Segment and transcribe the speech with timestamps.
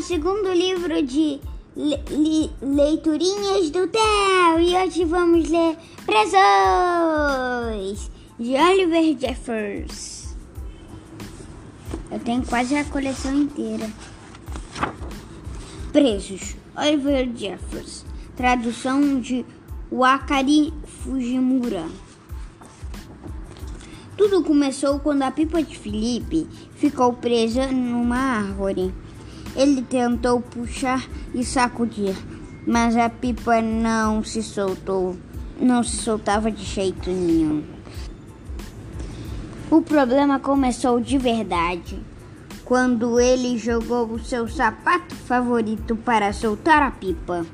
[0.00, 1.40] segundo livro de
[1.76, 5.76] le Leiturinhas do Theo e hoje vamos ler
[6.06, 6.38] Presos
[8.38, 10.36] de Oliver Jeffers.
[12.10, 13.90] Eu tenho quase a coleção inteira.
[15.92, 18.04] Presos, Oliver Jeffers.
[18.36, 19.44] Tradução de
[19.90, 21.86] Wakari Fujimura.
[24.16, 26.46] Tudo começou quando a pipa de Felipe
[26.76, 28.94] ficou presa numa árvore.
[29.58, 31.04] Ele tentou puxar
[31.34, 32.14] e sacudir,
[32.64, 35.16] mas a pipa não se soltou,
[35.60, 37.64] não se soltava de jeito nenhum.
[39.68, 42.00] O problema começou de verdade
[42.64, 47.44] quando ele jogou o seu sapato favorito para soltar a pipa.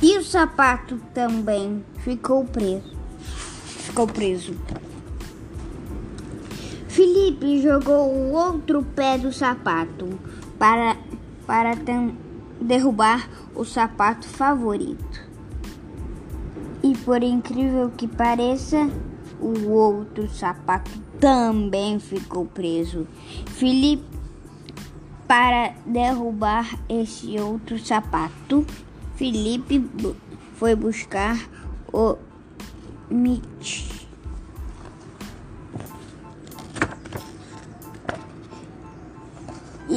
[0.00, 2.94] E o sapato também ficou preso.
[3.18, 4.54] Ficou preso.
[6.86, 10.08] Felipe jogou o outro pé do sapato
[10.64, 10.96] para,
[11.46, 11.72] para
[12.58, 15.20] derrubar o sapato favorito.
[16.82, 18.88] E por incrível que pareça,
[19.38, 20.90] o outro sapato
[21.20, 23.06] também ficou preso.
[23.44, 24.06] Felipe,
[25.28, 28.64] para derrubar esse outro sapato,
[29.16, 29.84] Felipe
[30.54, 31.36] foi buscar
[31.92, 32.16] o
[33.10, 33.93] Mitch.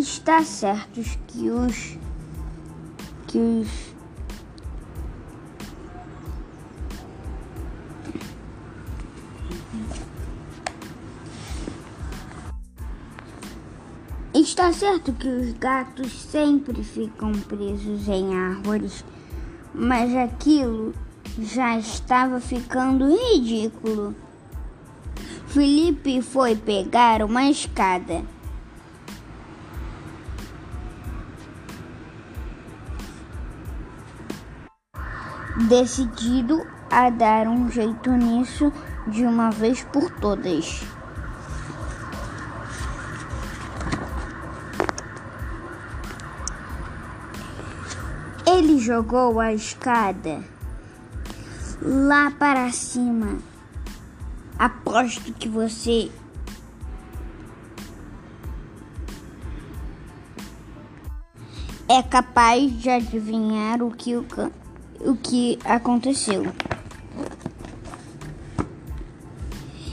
[0.00, 1.98] Está certo que os
[3.26, 3.90] que os
[14.32, 19.04] Está certo que os gatos sempre ficam presos em árvores,
[19.74, 20.94] mas aquilo
[21.38, 24.14] já estava ficando ridículo.
[25.46, 28.24] Felipe foi pegar uma escada
[35.68, 38.72] decidido a dar um jeito nisso
[39.06, 40.82] de uma vez por todas.
[48.46, 50.42] Ele jogou a escada
[51.80, 53.38] lá para cima.
[54.58, 56.10] Aposto que você
[61.88, 64.22] é capaz de adivinhar o que o
[65.00, 66.44] o que aconteceu.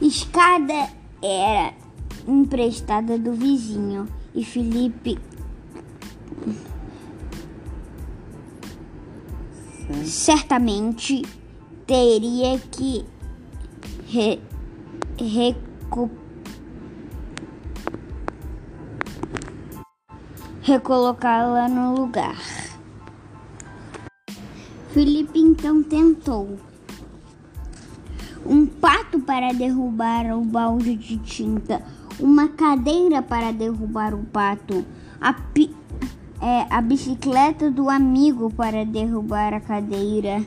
[0.00, 0.90] Escada
[1.22, 1.74] era
[2.26, 5.18] emprestada do vizinho e Felipe
[10.04, 11.22] certamente
[11.86, 13.04] teria que
[14.08, 14.40] re,
[20.62, 22.67] recolocá-la no lugar.
[24.98, 26.58] Felipe então tentou
[28.44, 31.80] um pato para derrubar o balde de tinta,
[32.18, 34.84] uma cadeira para derrubar o pato,
[35.20, 35.36] a,
[36.42, 40.44] é, a bicicleta do amigo para derrubar a cadeira,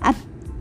[0.00, 0.12] a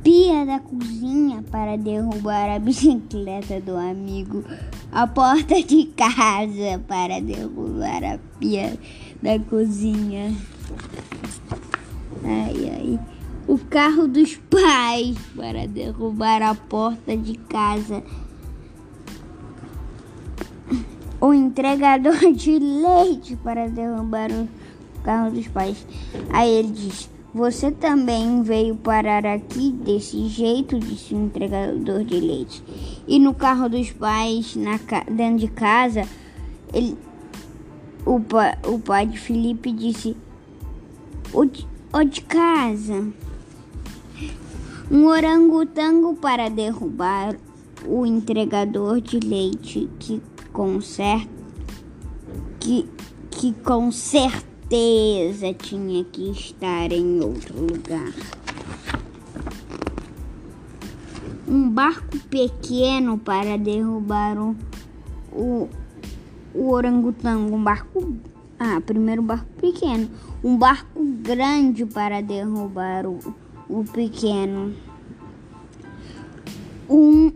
[0.03, 4.43] pia da cozinha para derrubar a bicicleta do amigo,
[4.91, 8.77] a porta de casa para derrubar a pia
[9.19, 10.31] da cozinha.
[12.23, 13.14] Ai, ai.
[13.47, 18.01] O carro dos pais para derrubar a porta de casa.
[21.21, 24.47] O entregador de leite para derrubar o
[25.03, 25.85] carro dos pais.
[26.31, 32.63] Aí ele diz: Você também veio parar aqui desse jeito, disse o entregador de leite.
[33.07, 36.01] E no carro dos pais, na, dentro de casa,
[36.73, 36.97] ele,
[38.03, 38.19] o,
[38.73, 40.17] o pai de Felipe disse:
[41.31, 43.13] O de, o de casa
[44.89, 47.35] um orangotango para derrubar
[47.87, 50.21] o entregador de leite que
[50.53, 51.27] com, cer
[52.59, 52.87] que,
[53.31, 58.13] que com certeza tinha que estar em outro lugar.
[61.47, 64.55] Um barco pequeno para derrubar o,
[65.31, 65.69] o,
[66.53, 67.55] o orangotango.
[67.55, 68.15] Um barco.
[68.57, 70.09] Ah, primeiro barco pequeno.
[70.43, 73.19] Um barco grande para derrubar o
[73.69, 74.73] o pequeno.
[76.89, 77.31] Um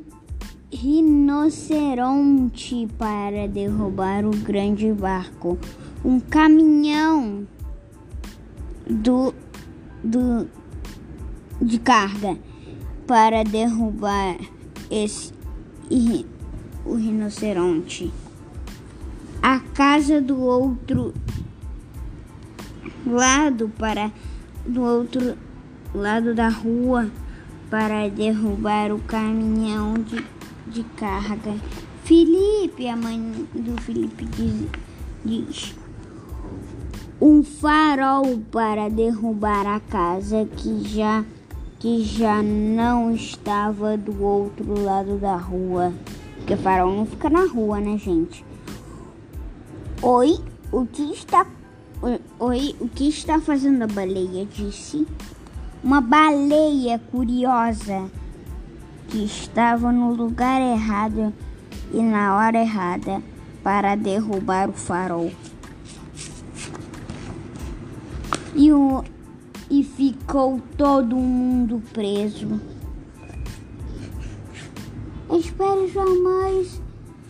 [0.71, 5.59] rinoceronte para derrubar o grande barco.
[6.03, 7.47] Um caminhão
[8.87, 9.31] do,
[10.03, 10.49] do
[11.61, 12.35] de carga
[13.05, 14.37] para derrubar
[14.89, 15.37] esse
[16.85, 18.11] o rinoceronte.
[19.41, 21.13] A casa do outro
[23.05, 24.11] lado para
[24.65, 25.37] do outro
[25.93, 27.09] lado da rua
[27.69, 30.25] para derrubar o caminhão de,
[30.67, 31.55] de carga.
[32.03, 34.67] Felipe, a mãe do Felipe diz,
[35.23, 35.75] diz
[37.21, 41.25] um farol para derrubar a casa que já
[41.77, 45.93] que já não estava do outro lado da rua.
[46.37, 48.43] Porque farol não fica na rua, né, gente?
[50.01, 50.39] Oi,
[50.71, 51.45] o que está
[52.39, 54.45] Oi, o que está fazendo a baleia?
[54.45, 55.05] Disse.
[55.81, 58.11] Uma baleia curiosa
[59.07, 61.33] que estava no lugar errado
[61.93, 63.23] e na hora errada
[63.63, 65.31] para derrubar o farol.
[68.53, 69.03] E, o,
[69.71, 72.59] e ficou todo mundo preso.
[75.31, 76.81] Espero jamais,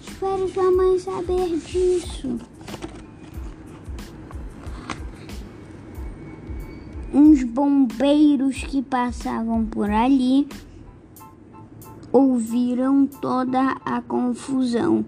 [0.02, 2.40] espero jamais saber disso.
[7.14, 10.48] Uns bombeiros que passavam por ali
[12.12, 15.06] ouviram toda a confusão.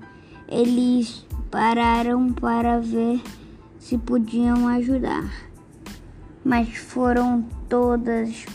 [0.48, 3.22] Eles pararam para ver
[3.80, 5.52] se podiam ajudar
[6.44, 8.46] mas foram todas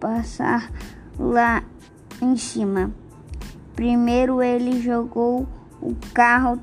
[0.00, 0.70] passar
[1.18, 1.62] lá
[2.20, 2.90] em cima.
[3.74, 5.46] Primeiro ele jogou
[5.80, 6.58] o carro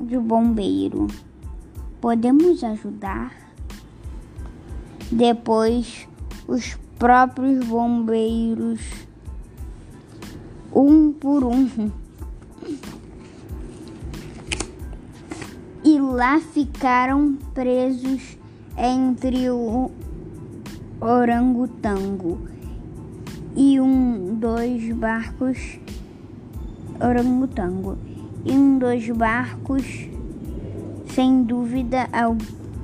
[0.00, 1.06] de bombeiro.
[2.00, 3.49] Podemos ajudar?
[5.12, 6.08] Depois
[6.46, 8.80] os próprios bombeiros,
[10.72, 11.90] um por um.
[15.82, 18.38] E lá ficaram presos
[18.76, 19.90] entre o
[21.00, 22.38] orangotango
[23.56, 25.80] e um dos barcos
[27.00, 27.96] orangotango
[28.44, 30.08] e um dos barcos
[31.06, 32.08] sem dúvida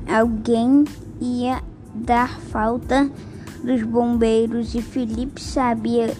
[0.08, 0.84] alguém
[1.20, 1.62] ia
[1.96, 3.10] dar falta
[3.64, 6.14] dos bombeiros e Felipe sabia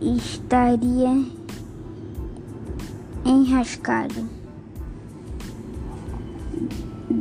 [0.00, 1.24] estaria
[3.24, 4.28] enrascado.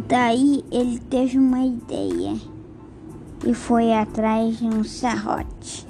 [0.07, 2.37] Daí ele teve uma ideia
[3.45, 5.87] e foi atrás de um serrote.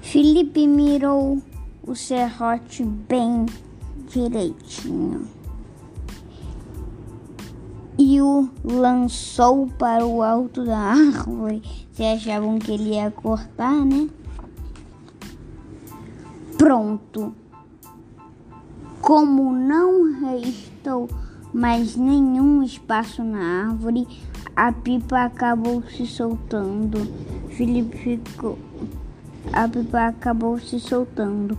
[0.00, 1.42] Felipe mirou
[1.86, 3.44] o serrote bem
[4.08, 5.37] direitinho
[8.10, 11.62] e o lançou para o alto da árvore.
[11.92, 14.08] Vocês achavam que ele ia cortar, né?
[16.56, 17.34] Pronto.
[19.02, 21.06] Como não restou
[21.52, 24.08] mais nenhum espaço na árvore,
[24.56, 27.06] a pipa acabou se soltando.
[27.50, 28.58] Felipe ficou.
[29.52, 31.58] A pipa acabou se soltando.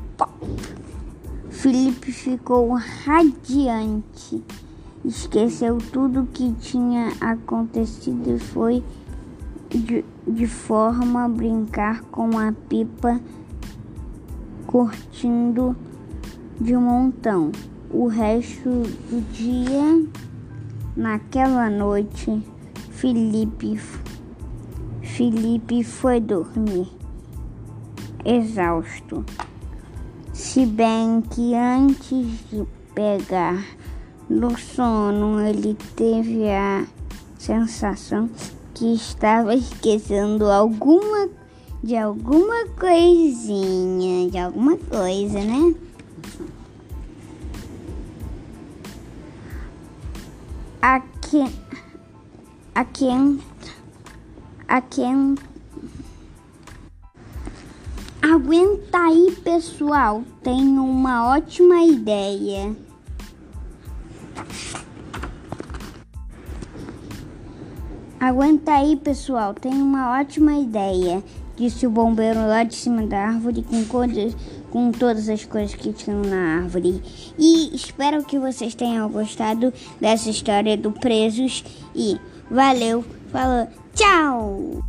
[1.52, 4.44] Felipe ficou radiante.
[5.04, 8.84] Esqueceu tudo que tinha acontecido e foi
[9.69, 13.19] de, de forma a brincar com a pipa,
[14.68, 15.75] curtindo
[16.60, 17.51] de montão.
[17.92, 20.06] O resto do dia,
[20.96, 22.44] naquela noite,
[22.92, 23.80] Felipe,
[25.02, 26.92] Felipe foi dormir,
[28.26, 29.26] exausto.
[30.33, 33.64] Se bem que antes de pegar
[34.30, 36.86] no sono, ele teve a
[37.38, 38.30] sensação
[38.76, 41.30] que estava esquecendo alguma
[41.81, 45.74] de alguma coisinha, de alguma coisa, né?
[50.81, 51.45] Aqui,
[52.76, 53.07] aqui,
[54.68, 55.02] aqui.
[58.21, 60.24] Aguenta aí, pessoal.
[60.44, 62.76] Tenho uma ótima ideia.
[68.19, 69.54] Aguenta aí, pessoal.
[69.54, 71.23] Tenho uma ótima ideia.
[71.56, 74.35] Disse o bombeiro lá de cima da árvore com coisas
[74.69, 77.02] com todas as coisas que tinham na árvore.
[77.38, 81.64] E espero que vocês tenham gostado dessa história do Presos.
[81.95, 84.89] E valeu, falou, tchau!